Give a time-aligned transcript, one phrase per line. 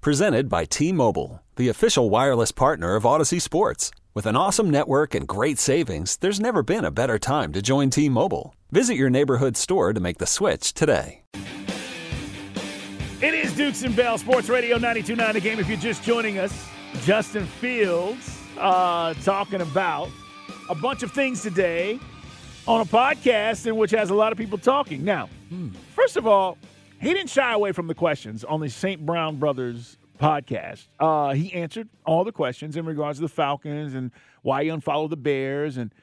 [0.00, 3.90] Presented by T Mobile, the official wireless partner of Audacy Sports.
[4.14, 7.90] With an awesome network and great savings, there's never been a better time to join
[7.90, 8.54] T Mobile.
[8.70, 11.22] Visit your neighborhood store to make the switch today.
[13.20, 15.58] It is Dukes and Bell Sports Radio 92.9 The Game.
[15.58, 16.68] If you're just joining us,
[17.02, 20.10] Justin Fields uh, talking about
[20.70, 21.98] a bunch of things today
[22.68, 25.04] on a podcast in which has a lot of people talking.
[25.04, 25.28] Now,
[25.96, 26.56] first of all,
[27.00, 29.04] he didn't shy away from the questions on the St.
[29.04, 30.86] Brown Brothers podcast.
[30.98, 34.10] Uh, he answered all the questions in regards to the Falcons and
[34.42, 35.76] why he unfollowed the Bears.
[35.76, 35.94] And,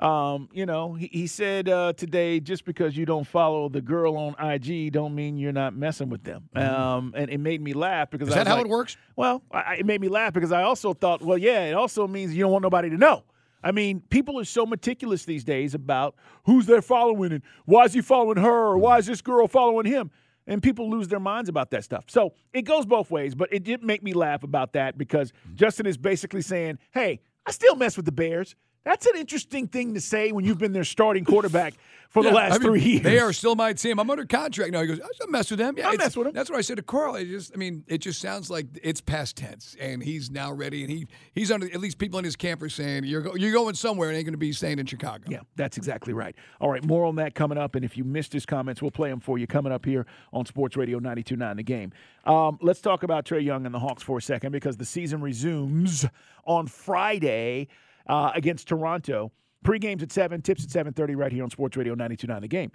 [0.00, 4.16] um, you know, he, he said uh, today just because you don't follow the girl
[4.16, 6.48] on IG don't mean you're not messing with them.
[6.56, 8.32] Um, and it made me laugh because Mm-hmm.
[8.32, 8.96] Is I that how like- it works?
[9.14, 12.34] well, I, it made me laugh because I also thought, well, yeah, it also means
[12.34, 13.22] you don't want nobody to know.
[13.62, 17.92] I mean, people are so meticulous these days about who's they're following and why is
[17.92, 20.10] he following her or why is this girl following him?
[20.46, 22.04] And people lose their minds about that stuff.
[22.08, 25.86] So it goes both ways, but it did make me laugh about that because Justin
[25.86, 28.56] is basically saying, hey, I still mess with the Bears.
[28.84, 31.74] That's an interesting thing to say when you've been their starting quarterback
[32.08, 33.02] for the Yeah, last I mean, three years.
[33.02, 34.00] They are still my team.
[34.00, 34.80] I'm under contract now.
[34.80, 35.74] He goes, I still mess with them.
[35.76, 36.32] Yeah, I mess with 'em.
[36.32, 37.14] That's what I said to Carl.
[37.16, 40.82] It just, I mean, it just sounds like it's past tense, and he's now ready,
[40.82, 41.66] and he he's under.
[41.66, 44.24] At least people in his camp are saying you're go, you're going somewhere, and ain't
[44.24, 45.24] going to be staying in Chicago.
[45.28, 46.34] Yeah, that's exactly right.
[46.60, 47.74] All right, more on that coming up.
[47.74, 50.46] And if you missed his comments, we'll play them for you coming up here on
[50.46, 51.92] Sports Radio 92.9 The Game.
[52.24, 55.20] Um, let's talk about Trae Young and the Hawks for a second because the season
[55.20, 56.06] resumes
[56.44, 57.68] on Friday
[58.06, 59.32] uh, against Toronto.
[59.62, 62.72] Pre-games at 7, tips at 7.30 right here on Sports Radio 92.9 The Game.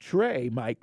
[0.00, 0.78] Trae, Mike,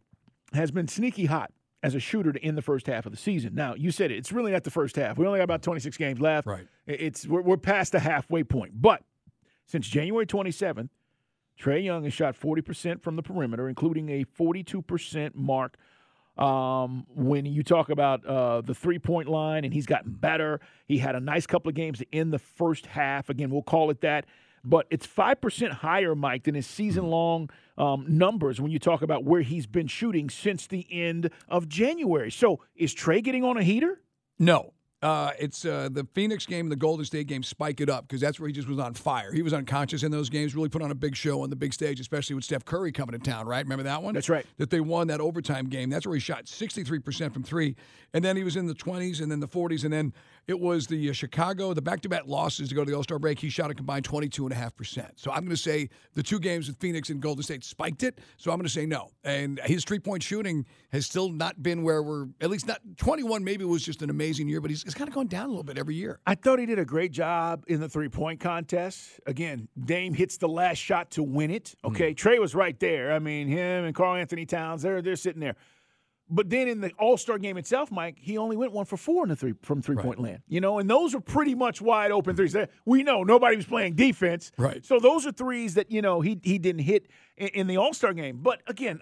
[0.54, 1.52] has been sneaky hot
[1.84, 3.54] as a shooter in the first half of the season.
[3.54, 4.18] Now, you said it.
[4.18, 5.18] It's really not the first half.
[5.18, 6.48] We only got about 26 games left.
[6.48, 6.66] Right.
[6.88, 8.82] It's we're, we're past the halfway point.
[8.82, 9.04] But
[9.66, 10.90] since January 27th,
[11.60, 15.78] Trae Young has shot 40% from the perimeter, including a 42% mark
[16.38, 20.60] um, when you talk about uh, the three point line, and he's gotten better.
[20.88, 23.30] He had a nice couple of games in the first half.
[23.30, 24.26] Again, we'll call it that.
[24.66, 29.26] But it's 5% higher, Mike, than his season long um, numbers when you talk about
[29.26, 32.32] where he's been shooting since the end of January.
[32.32, 34.00] So is Trae getting on a heater?
[34.40, 34.73] No.
[35.04, 38.22] Uh, it's uh, the Phoenix game and the Golden State game spike it up because
[38.22, 39.34] that's where he just was on fire.
[39.34, 41.74] He was unconscious in those games, really put on a big show on the big
[41.74, 43.66] stage, especially with Steph Curry coming to town, right?
[43.66, 44.14] Remember that one?
[44.14, 44.46] That's right.
[44.60, 45.90] That they won that overtime game.
[45.90, 47.76] That's where he shot 63% from three.
[48.14, 49.84] And then he was in the 20s and then the 40s.
[49.84, 50.14] And then
[50.48, 53.04] it was the uh, Chicago, the back to back losses to go to the All
[53.04, 53.40] Star break.
[53.40, 55.10] He shot a combined 22.5%.
[55.16, 58.20] So I'm going to say the two games with Phoenix and Golden State spiked it.
[58.38, 59.12] So I'm going to say no.
[59.24, 63.44] And his three point shooting has still not been where we're, at least not 21,
[63.44, 65.64] maybe was just an amazing year, but he's, it's kind of gone down a little
[65.64, 66.20] bit every year.
[66.28, 69.20] I thought he did a great job in the three point contest.
[69.26, 71.74] Again, Dame hits the last shot to win it.
[71.82, 71.88] Hmm.
[71.88, 73.12] Okay, Trae was right there.
[73.12, 75.56] I mean, him and Karl-Anthony Towns, they're they're sitting there.
[76.30, 79.24] But then in the All Star game itself, Mike, he only went one for four
[79.24, 80.44] in the three from three point land.
[80.48, 82.56] You know, and those are pretty much wide open threes.
[82.86, 84.86] We know nobody was playing defense, Right.
[84.86, 87.94] So those are threes that you know he he didn't hit in, in the All
[87.94, 88.42] Star game.
[88.44, 89.00] But again,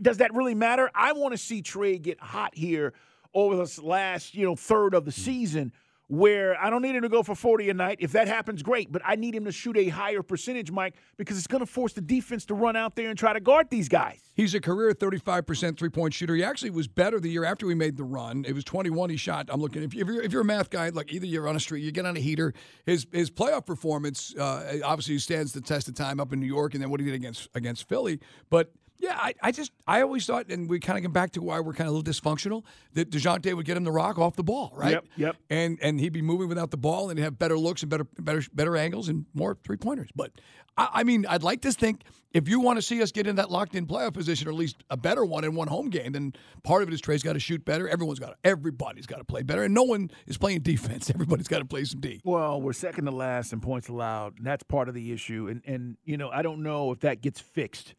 [0.00, 0.92] does that really matter?
[0.94, 2.94] I want to see Trae get hot here
[3.34, 5.72] over this last you know third of the season.
[6.08, 7.96] Where I don't need him to go for 40 a night.
[7.98, 8.92] If that happens, great.
[8.92, 11.94] But I need him to shoot a higher percentage, Mike, because it's going to force
[11.94, 14.20] the defense to run out there and try to guard these guys.
[14.34, 16.34] He's a career 35% three point shooter.
[16.34, 18.44] He actually was better the year after we made the run.
[18.46, 19.48] It was 21 he shot.
[19.48, 21.60] I'm looking, if, if, you're, if you're a math guy, like either you're on a
[21.60, 22.52] street, you get on a heater.
[22.84, 26.74] His his playoff performance uh, obviously stands the test of time up in New York
[26.74, 28.20] and then what he did against against Philly.
[28.50, 31.42] But yeah, I, I just, I always thought, and we kind of come back to
[31.42, 34.36] why we're kind of a little dysfunctional, that DeJounte would get him the rock off
[34.36, 34.92] the ball, right?
[34.92, 35.36] Yep, yep.
[35.50, 38.04] And and he'd be moving without the ball and he'd have better looks and better
[38.18, 40.10] better better angles and more three pointers.
[40.14, 40.32] But
[40.76, 42.02] I, I mean, I'd like to think
[42.32, 44.56] if you want to see us get in that locked in playoff position, or at
[44.56, 46.32] least a better one in one home game, then
[46.62, 47.88] part of it is Trae's got to shoot better.
[47.88, 51.10] Everyone's got to, everybody's got to play better, and no one is playing defense.
[51.14, 52.20] Everybody's got to play some D.
[52.24, 55.48] Well, we're second to last in points allowed, and that's part of the issue.
[55.48, 57.94] And and you know, I don't know if that gets fixed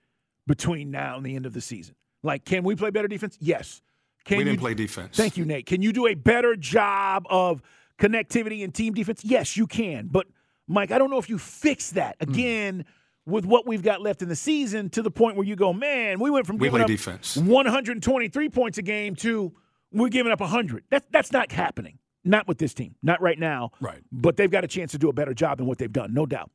[0.48, 1.96] between now and the end of the season.
[2.24, 3.38] Like, can we play better defense?
[3.40, 3.82] Yes.
[4.26, 5.16] Can we didn't you, play defense.
[5.16, 5.66] Thank you, Nate.
[5.68, 7.62] Can you do a better job of
[8.00, 9.24] connectivity and team defense?
[9.24, 10.08] Yes, you can.
[10.12, 10.28] But
[10.68, 12.32] Mike, I don't know if you fix that Hmm.
[12.32, 12.86] again
[13.28, 16.20] with what we've got left in the season to the point where you go, man,
[16.20, 17.38] we went from We giving play up defense.
[17.38, 19.54] 123 points a game to
[19.92, 20.84] we're giving up 100.
[20.90, 22.00] That's that's not happening.
[22.24, 23.72] Not with this team, not right now.
[23.80, 24.02] Right.
[24.12, 26.26] But they've got a chance to do a better job than what they've done, no
[26.26, 26.50] doubt.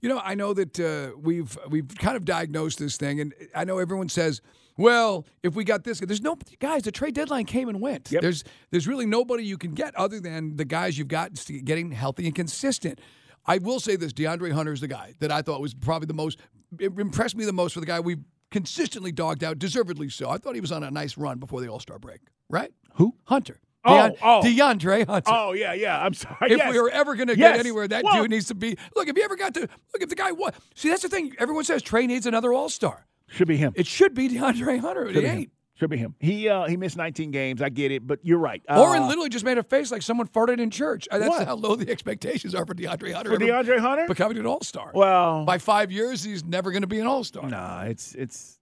[0.00, 3.64] You know, I know that uh, we've we've kind of diagnosed this thing, and I
[3.64, 4.40] know everyone says,
[4.76, 6.82] "Well, if we got this, there's no guys.
[6.82, 8.10] The trade deadline came and went.
[8.12, 8.22] Yep.
[8.22, 11.32] There's there's really nobody you can get other than the guys you've got
[11.64, 13.00] getting healthy and consistent."
[13.46, 16.14] I will say this: DeAndre Hunter is the guy that I thought was probably the
[16.14, 16.38] most
[16.78, 20.30] impressed me the most for the guy we've consistently dogged out, deservedly so.
[20.30, 22.20] I thought he was on a nice run before the All Star break.
[22.50, 22.72] Right?
[22.94, 23.14] Who?
[23.24, 23.58] Hunter.
[23.84, 24.40] Oh, Deon- oh.
[24.44, 25.30] DeAndre Hunter.
[25.32, 26.02] Oh yeah, yeah.
[26.04, 26.36] I'm sorry.
[26.50, 26.72] If Yes.
[26.72, 27.52] we were ever going to Yes.
[27.56, 28.76] get anywhere, that Well- dude needs to be.
[28.96, 30.54] Look, if you ever got to look, if the guy what?
[30.74, 31.32] See, that's the thing.
[31.38, 33.06] Everyone says Trae needs another All Star.
[33.28, 33.72] should be him.
[33.76, 35.06] It should be DeAndre Hunter.
[35.06, 35.38] It Should be him.
[35.38, 35.52] ain't.
[35.74, 36.16] Should be him.
[36.18, 37.62] He uh, he missed 19 games.
[37.62, 38.60] I get it, but you're right.
[38.68, 41.06] Uh, Oren literally just made a face like someone farted in church.
[41.08, 41.46] Uh, That's What?
[41.46, 43.30] how low the expectations are for DeAndre Hunter.
[43.30, 44.06] for DeAndre Hunter.
[44.08, 44.90] becoming an All Star.
[44.92, 47.48] Well, by five years, he's never going to be an All Star.
[47.48, 48.58] nah, it's it's.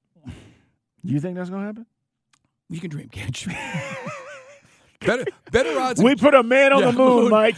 [1.03, 1.87] You think that's gonna happen?
[2.69, 3.53] You can dream, can't you?
[5.07, 6.03] better, better odds.
[6.03, 7.31] We put a man on Yeah, the moon, moon.
[7.31, 7.57] Mike.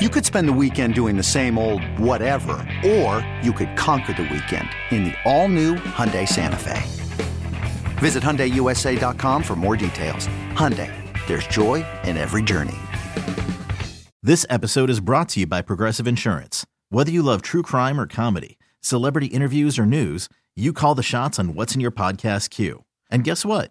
[0.00, 2.52] You could spend the weekend doing the same old whatever,
[2.86, 6.82] or you could conquer the weekend in the all-new Hyundai Santa Fe.
[7.98, 10.28] Visit HyundaiUSA.com for more details.
[10.52, 10.92] Hyundai,
[11.26, 12.76] there's joy in every journey.
[14.22, 16.66] This episode is brought to you by Progressive Insurance.
[16.90, 21.38] Whether you love true crime or comedy, celebrity interviews or news, you call the shots
[21.38, 22.84] on what's in your podcast queue.
[23.10, 23.70] And guess what?